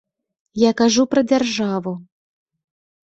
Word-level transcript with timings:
Я 0.61 0.71
кажу 0.79 1.05
пра 1.13 1.23
дзяржаву. 1.29 1.93